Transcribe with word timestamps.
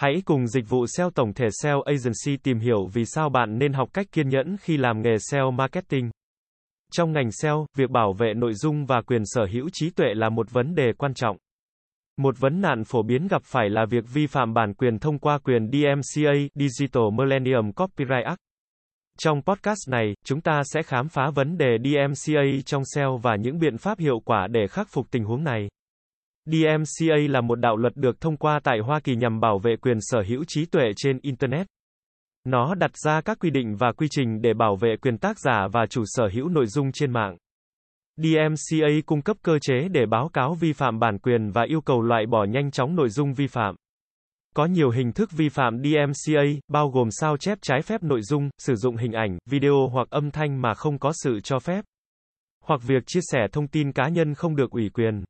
Hãy 0.00 0.22
cùng 0.24 0.46
dịch 0.46 0.68
vụ 0.68 0.86
SEO 0.86 1.10
tổng 1.10 1.32
thể 1.34 1.48
SEO 1.62 1.82
Agency 1.82 2.36
tìm 2.42 2.58
hiểu 2.58 2.86
vì 2.92 3.04
sao 3.04 3.28
bạn 3.28 3.58
nên 3.58 3.72
học 3.72 3.88
cách 3.92 4.06
kiên 4.12 4.28
nhẫn 4.28 4.56
khi 4.60 4.76
làm 4.76 5.02
nghề 5.02 5.16
SEO 5.18 5.50
marketing. 5.50 6.10
Trong 6.92 7.12
ngành 7.12 7.30
SEO, 7.32 7.66
việc 7.76 7.90
bảo 7.90 8.12
vệ 8.12 8.34
nội 8.34 8.54
dung 8.54 8.86
và 8.86 9.02
quyền 9.02 9.22
sở 9.24 9.46
hữu 9.52 9.68
trí 9.72 9.90
tuệ 9.90 10.06
là 10.14 10.28
một 10.28 10.50
vấn 10.50 10.74
đề 10.74 10.92
quan 10.98 11.14
trọng. 11.14 11.36
Một 12.16 12.34
vấn 12.38 12.60
nạn 12.60 12.84
phổ 12.84 13.02
biến 13.02 13.28
gặp 13.28 13.42
phải 13.44 13.70
là 13.70 13.84
việc 13.90 14.04
vi 14.12 14.26
phạm 14.26 14.54
bản 14.54 14.74
quyền 14.74 14.98
thông 14.98 15.18
qua 15.18 15.38
quyền 15.38 15.70
DMCA, 15.72 16.32
Digital 16.54 17.04
Millennium 17.12 17.72
Copyright 17.72 18.24
Act. 18.24 18.40
Trong 19.18 19.42
podcast 19.42 19.88
này, 19.88 20.14
chúng 20.24 20.40
ta 20.40 20.62
sẽ 20.64 20.82
khám 20.82 21.08
phá 21.08 21.30
vấn 21.34 21.58
đề 21.58 21.76
DMCA 21.84 22.42
trong 22.66 22.82
SEO 22.94 23.16
và 23.16 23.36
những 23.36 23.58
biện 23.58 23.78
pháp 23.78 23.98
hiệu 23.98 24.20
quả 24.24 24.46
để 24.50 24.66
khắc 24.66 24.88
phục 24.90 25.10
tình 25.10 25.24
huống 25.24 25.44
này. 25.44 25.68
DMCA 26.52 27.16
là 27.28 27.40
một 27.40 27.54
đạo 27.54 27.76
luật 27.76 27.96
được 27.96 28.20
thông 28.20 28.36
qua 28.36 28.60
tại 28.64 28.78
Hoa 28.78 29.00
Kỳ 29.00 29.16
nhằm 29.16 29.40
bảo 29.40 29.58
vệ 29.58 29.76
quyền 29.76 29.96
sở 30.00 30.22
hữu 30.28 30.44
trí 30.48 30.66
tuệ 30.66 30.84
trên 30.96 31.18
Internet. 31.22 31.66
Nó 32.44 32.74
đặt 32.74 32.90
ra 32.96 33.20
các 33.20 33.38
quy 33.40 33.50
định 33.50 33.76
và 33.76 33.92
quy 33.92 34.06
trình 34.10 34.42
để 34.42 34.54
bảo 34.54 34.76
vệ 34.76 34.96
quyền 35.02 35.18
tác 35.18 35.38
giả 35.38 35.68
và 35.72 35.86
chủ 35.90 36.02
sở 36.06 36.28
hữu 36.32 36.48
nội 36.48 36.66
dung 36.66 36.92
trên 36.92 37.12
mạng. 37.12 37.36
DMCA 38.16 38.88
cung 39.06 39.22
cấp 39.22 39.36
cơ 39.42 39.58
chế 39.58 39.88
để 39.90 40.06
báo 40.06 40.28
cáo 40.28 40.54
vi 40.54 40.72
phạm 40.72 40.98
bản 40.98 41.18
quyền 41.18 41.50
và 41.50 41.62
yêu 41.68 41.80
cầu 41.80 42.02
loại 42.02 42.26
bỏ 42.26 42.44
nhanh 42.44 42.70
chóng 42.70 42.96
nội 42.96 43.08
dung 43.08 43.34
vi 43.34 43.46
phạm. 43.46 43.74
Có 44.54 44.66
nhiều 44.66 44.90
hình 44.90 45.12
thức 45.12 45.32
vi 45.32 45.48
phạm 45.48 45.82
DMCA, 45.82 46.42
bao 46.68 46.88
gồm 46.88 47.08
sao 47.10 47.36
chép 47.36 47.58
trái 47.62 47.82
phép 47.82 48.02
nội 48.02 48.22
dung, 48.22 48.50
sử 48.58 48.74
dụng 48.74 48.96
hình 48.96 49.12
ảnh, 49.12 49.38
video 49.50 49.88
hoặc 49.92 50.10
âm 50.10 50.30
thanh 50.30 50.62
mà 50.62 50.74
không 50.74 50.98
có 50.98 51.12
sự 51.22 51.40
cho 51.40 51.58
phép, 51.58 51.84
hoặc 52.64 52.80
việc 52.86 53.02
chia 53.06 53.20
sẻ 53.22 53.46
thông 53.52 53.68
tin 53.68 53.92
cá 53.92 54.08
nhân 54.08 54.34
không 54.34 54.56
được 54.56 54.70
ủy 54.70 54.90
quyền. 54.94 55.24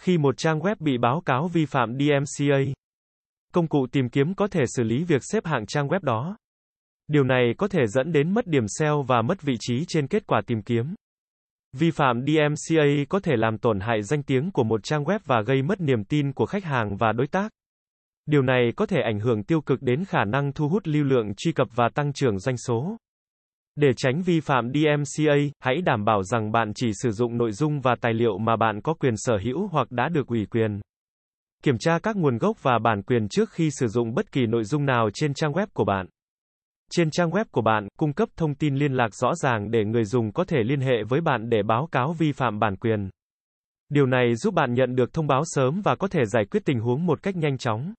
Khi 0.00 0.18
một 0.18 0.36
trang 0.36 0.60
web 0.60 0.76
bị 0.78 0.98
báo 0.98 1.22
cáo 1.26 1.48
vi 1.48 1.66
phạm 1.66 1.98
DMCA, 1.98 2.58
công 3.52 3.68
cụ 3.68 3.86
tìm 3.92 4.08
kiếm 4.08 4.34
có 4.34 4.46
thể 4.46 4.60
xử 4.66 4.82
lý 4.82 5.04
việc 5.04 5.22
xếp 5.24 5.46
hạng 5.46 5.66
trang 5.66 5.88
web 5.88 6.00
đó. 6.02 6.36
Điều 7.08 7.24
này 7.24 7.54
có 7.58 7.68
thể 7.68 7.86
dẫn 7.86 8.12
đến 8.12 8.34
mất 8.34 8.46
điểm 8.46 8.64
SEO 8.68 9.02
và 9.02 9.22
mất 9.22 9.42
vị 9.42 9.54
trí 9.60 9.84
trên 9.88 10.06
kết 10.06 10.26
quả 10.26 10.40
tìm 10.46 10.62
kiếm. 10.62 10.94
Vi 11.72 11.90
phạm 11.90 12.22
DMCA 12.26 12.84
có 13.08 13.20
thể 13.20 13.32
làm 13.36 13.58
tổn 13.58 13.80
hại 13.80 14.02
danh 14.02 14.22
tiếng 14.22 14.50
của 14.50 14.64
một 14.64 14.80
trang 14.84 15.04
web 15.04 15.18
và 15.24 15.42
gây 15.42 15.62
mất 15.62 15.80
niềm 15.80 16.04
tin 16.04 16.32
của 16.32 16.46
khách 16.46 16.64
hàng 16.64 16.96
và 16.96 17.12
đối 17.12 17.26
tác. 17.26 17.52
Điều 18.26 18.42
này 18.42 18.72
có 18.76 18.86
thể 18.86 19.00
ảnh 19.04 19.20
hưởng 19.20 19.44
tiêu 19.44 19.60
cực 19.60 19.82
đến 19.82 20.04
khả 20.04 20.24
năng 20.24 20.52
thu 20.52 20.68
hút 20.68 20.82
lưu 20.86 21.04
lượng 21.04 21.34
truy 21.36 21.52
cập 21.52 21.68
và 21.74 21.88
tăng 21.94 22.12
trưởng 22.12 22.38
doanh 22.38 22.56
số. 22.56 22.96
Để 23.76 23.88
tránh 23.96 24.22
vi 24.22 24.40
phạm 24.40 24.72
DMCA, 24.72 25.34
hãy 25.60 25.82
đảm 25.82 26.04
bảo 26.04 26.22
rằng 26.22 26.52
bạn 26.52 26.72
chỉ 26.74 26.90
sử 27.02 27.10
dụng 27.10 27.38
nội 27.38 27.52
dung 27.52 27.80
và 27.80 27.94
tài 28.00 28.14
liệu 28.14 28.38
mà 28.38 28.56
bạn 28.56 28.80
có 28.80 28.94
quyền 28.94 29.14
sở 29.16 29.38
hữu 29.44 29.68
hoặc 29.68 29.90
đã 29.90 30.08
được 30.08 30.26
ủy 30.26 30.46
quyền. 30.46 30.80
Kiểm 31.62 31.78
tra 31.78 31.98
các 31.98 32.16
nguồn 32.16 32.38
gốc 32.38 32.62
và 32.62 32.78
bản 32.78 33.02
quyền 33.02 33.28
trước 33.28 33.50
khi 33.50 33.70
sử 33.70 33.88
dụng 33.88 34.14
bất 34.14 34.32
kỳ 34.32 34.46
nội 34.46 34.64
dung 34.64 34.86
nào 34.86 35.08
trên 35.14 35.34
trang 35.34 35.52
web 35.52 35.66
của 35.72 35.84
bạn. 35.84 36.06
Trên 36.90 37.10
trang 37.10 37.30
web 37.30 37.44
của 37.50 37.62
bạn, 37.62 37.88
cung 37.98 38.12
cấp 38.12 38.28
thông 38.36 38.54
tin 38.54 38.74
liên 38.74 38.92
lạc 38.92 39.14
rõ 39.14 39.34
ràng 39.34 39.70
để 39.70 39.84
người 39.84 40.04
dùng 40.04 40.32
có 40.32 40.44
thể 40.44 40.58
liên 40.62 40.80
hệ 40.80 41.02
với 41.08 41.20
bạn 41.20 41.50
để 41.50 41.62
báo 41.62 41.88
cáo 41.92 42.12
vi 42.12 42.32
phạm 42.32 42.58
bản 42.58 42.76
quyền. 42.76 43.10
Điều 43.88 44.06
này 44.06 44.34
giúp 44.34 44.54
bạn 44.54 44.74
nhận 44.74 44.94
được 44.94 45.12
thông 45.12 45.26
báo 45.26 45.42
sớm 45.44 45.80
và 45.84 45.96
có 45.96 46.08
thể 46.08 46.24
giải 46.24 46.44
quyết 46.50 46.64
tình 46.64 46.80
huống 46.80 47.06
một 47.06 47.22
cách 47.22 47.36
nhanh 47.36 47.58
chóng. 47.58 47.94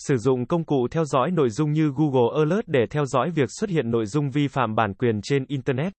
Sử 0.00 0.16
dụng 0.16 0.46
công 0.46 0.64
cụ 0.64 0.88
theo 0.90 1.04
dõi 1.04 1.30
nội 1.30 1.50
dung 1.50 1.72
như 1.72 1.92
Google 1.96 2.38
Alert 2.38 2.66
để 2.66 2.86
theo 2.90 3.06
dõi 3.06 3.30
việc 3.30 3.48
xuất 3.60 3.70
hiện 3.70 3.90
nội 3.90 4.06
dung 4.06 4.30
vi 4.30 4.48
phạm 4.48 4.74
bản 4.74 4.94
quyền 4.94 5.20
trên 5.22 5.44
Internet. 5.48 5.92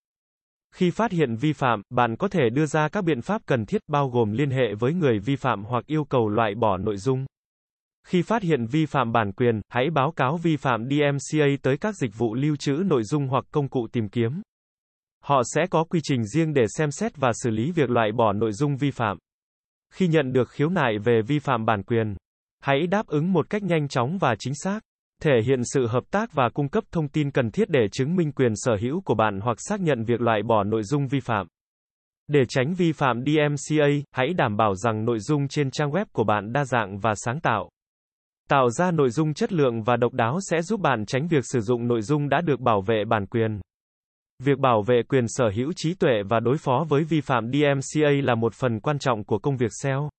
Khi 0.74 0.90
phát 0.90 1.12
hiện 1.12 1.36
vi 1.36 1.52
phạm, 1.52 1.82
bạn 1.90 2.16
có 2.16 2.28
thể 2.28 2.50
đưa 2.52 2.66
ra 2.66 2.88
các 2.88 3.04
biện 3.04 3.22
pháp 3.22 3.42
cần 3.46 3.66
thiết 3.66 3.82
bao 3.88 4.08
gồm 4.08 4.32
liên 4.32 4.50
hệ 4.50 4.74
với 4.78 4.94
người 4.94 5.18
vi 5.18 5.36
phạm 5.36 5.64
hoặc 5.64 5.86
yêu 5.86 6.04
cầu 6.04 6.28
loại 6.28 6.54
bỏ 6.54 6.76
nội 6.76 6.96
dung. 6.96 7.26
Khi 8.06 8.22
phát 8.22 8.42
hiện 8.42 8.66
vi 8.66 8.86
phạm 8.86 9.12
bản 9.12 9.32
quyền, 9.32 9.60
hãy 9.68 9.90
báo 9.90 10.12
cáo 10.16 10.36
vi 10.36 10.56
phạm 10.56 10.88
DMCA 10.90 11.46
tới 11.62 11.76
các 11.76 11.94
dịch 11.96 12.10
vụ 12.18 12.34
lưu 12.34 12.56
trữ 12.56 12.72
nội 12.72 13.02
dung 13.02 13.28
hoặc 13.28 13.44
công 13.50 13.68
cụ 13.68 13.86
tìm 13.92 14.08
kiếm. 14.08 14.42
Họ 15.24 15.42
sẽ 15.54 15.66
có 15.70 15.84
quy 15.84 16.00
trình 16.02 16.24
riêng 16.24 16.54
để 16.54 16.64
xem 16.76 16.90
xét 16.90 17.16
và 17.16 17.32
xử 17.34 17.50
lý 17.50 17.72
việc 17.72 17.90
loại 17.90 18.12
bỏ 18.12 18.32
nội 18.32 18.52
dung 18.52 18.76
vi 18.76 18.90
phạm. 18.90 19.18
Khi 19.94 20.08
nhận 20.08 20.32
được 20.32 20.50
khiếu 20.50 20.68
nại 20.68 20.98
về 20.98 21.20
vi 21.26 21.38
phạm 21.38 21.64
bản 21.64 21.82
quyền, 21.82 22.14
hãy 22.60 22.86
đáp 22.86 23.06
ứng 23.06 23.32
một 23.32 23.50
cách 23.50 23.62
nhanh 23.62 23.88
chóng 23.88 24.18
và 24.18 24.34
chính 24.38 24.54
xác. 24.54 24.80
Thể 25.22 25.40
hiện 25.46 25.60
sự 25.64 25.86
hợp 25.86 26.04
tác 26.10 26.32
và 26.32 26.48
cung 26.54 26.68
cấp 26.68 26.84
thông 26.92 27.08
tin 27.08 27.30
cần 27.30 27.50
thiết 27.50 27.70
để 27.70 27.88
chứng 27.92 28.16
minh 28.16 28.32
quyền 28.32 28.52
sở 28.56 28.76
hữu 28.80 29.00
của 29.00 29.14
bạn 29.14 29.40
hoặc 29.40 29.56
xác 29.60 29.80
nhận 29.80 30.04
việc 30.04 30.20
loại 30.20 30.42
bỏ 30.42 30.64
nội 30.64 30.82
dung 30.82 31.06
vi 31.06 31.20
phạm. 31.20 31.46
Để 32.28 32.40
tránh 32.48 32.74
vi 32.74 32.92
phạm 32.92 33.24
DMCA, 33.26 33.86
hãy 34.12 34.34
đảm 34.34 34.56
bảo 34.56 34.74
rằng 34.74 35.04
nội 35.04 35.18
dung 35.18 35.48
trên 35.48 35.70
trang 35.70 35.90
web 35.90 36.04
của 36.12 36.24
bạn 36.24 36.52
đa 36.52 36.64
dạng 36.64 36.98
và 36.98 37.14
sáng 37.14 37.40
tạo. 37.40 37.70
Tạo 38.48 38.70
ra 38.70 38.90
nội 38.90 39.10
dung 39.10 39.34
chất 39.34 39.52
lượng 39.52 39.82
và 39.82 39.96
độc 39.96 40.12
đáo 40.12 40.38
sẽ 40.50 40.62
giúp 40.62 40.80
bạn 40.80 41.06
tránh 41.06 41.28
việc 41.28 41.44
sử 41.44 41.60
dụng 41.60 41.88
nội 41.88 42.02
dung 42.02 42.28
đã 42.28 42.40
được 42.40 42.60
bảo 42.60 42.80
vệ 42.80 43.04
bản 43.04 43.26
quyền. 43.26 43.60
Việc 44.44 44.58
bảo 44.58 44.82
vệ 44.82 45.02
quyền 45.08 45.24
sở 45.28 45.50
hữu 45.54 45.72
trí 45.76 45.94
tuệ 45.94 46.22
và 46.28 46.40
đối 46.40 46.56
phó 46.58 46.84
với 46.88 47.04
vi 47.04 47.20
phạm 47.20 47.52
DMCA 47.52 48.10
là 48.22 48.34
một 48.34 48.54
phần 48.54 48.80
quan 48.80 48.98
trọng 48.98 49.24
của 49.24 49.38
công 49.38 49.56
việc 49.56 49.70
SEO. 49.82 50.10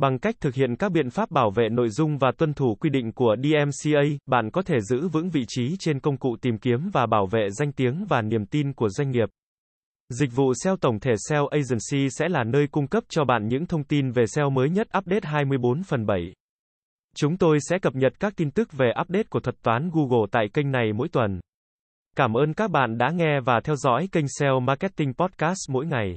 Bằng 0.00 0.18
cách 0.18 0.34
thực 0.40 0.54
hiện 0.54 0.76
các 0.76 0.92
biện 0.92 1.10
pháp 1.10 1.30
bảo 1.30 1.50
vệ 1.50 1.68
nội 1.68 1.88
dung 1.88 2.18
và 2.18 2.32
tuân 2.38 2.54
thủ 2.54 2.74
quy 2.74 2.90
định 2.90 3.12
của 3.12 3.36
DMCA, 3.42 4.00
bạn 4.26 4.50
có 4.50 4.62
thể 4.62 4.80
giữ 4.80 5.08
vững 5.08 5.30
vị 5.30 5.44
trí 5.48 5.76
trên 5.78 6.00
công 6.00 6.16
cụ 6.16 6.36
tìm 6.42 6.58
kiếm 6.58 6.90
và 6.92 7.06
bảo 7.06 7.26
vệ 7.26 7.50
danh 7.50 7.72
tiếng 7.72 8.04
và 8.08 8.22
niềm 8.22 8.46
tin 8.46 8.72
của 8.72 8.88
doanh 8.88 9.10
nghiệp. 9.10 9.28
Dịch 10.08 10.30
vụ 10.34 10.52
SEO 10.64 10.76
tổng 10.76 11.00
thể 11.00 11.12
SEO 11.28 11.46
Agency 11.46 12.10
sẽ 12.10 12.28
là 12.28 12.44
nơi 12.44 12.66
cung 12.66 12.86
cấp 12.86 13.04
cho 13.08 13.24
bạn 13.24 13.48
những 13.48 13.66
thông 13.66 13.84
tin 13.84 14.10
về 14.10 14.24
SEO 14.26 14.50
mới 14.50 14.70
nhất 14.70 14.88
update 14.98 15.28
24 15.28 15.82
phần 15.82 16.06
7. 16.06 16.32
Chúng 17.16 17.36
tôi 17.36 17.58
sẽ 17.60 17.78
cập 17.78 17.94
nhật 17.94 18.12
các 18.20 18.32
tin 18.36 18.50
tức 18.50 18.72
về 18.72 18.92
update 19.00 19.26
của 19.30 19.40
thuật 19.40 19.62
toán 19.62 19.90
Google 19.92 20.26
tại 20.32 20.46
kênh 20.52 20.70
này 20.70 20.92
mỗi 20.92 21.08
tuần. 21.08 21.40
Cảm 22.16 22.34
ơn 22.34 22.54
các 22.54 22.70
bạn 22.70 22.98
đã 22.98 23.10
nghe 23.10 23.40
và 23.40 23.60
theo 23.64 23.76
dõi 23.76 24.08
kênh 24.12 24.26
SEO 24.38 24.60
Marketing 24.60 25.14
Podcast 25.14 25.70
mỗi 25.70 25.86
ngày. 25.86 26.16